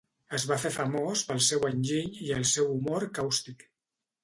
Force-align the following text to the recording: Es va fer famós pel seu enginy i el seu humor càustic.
Es 0.35 0.45
va 0.51 0.55
fer 0.61 0.71
famós 0.77 1.23
pel 1.33 1.43
seu 1.49 1.67
enginy 1.69 2.25
i 2.31 2.33
el 2.39 2.49
seu 2.55 2.73
humor 2.73 3.09
càustic. 3.21 3.71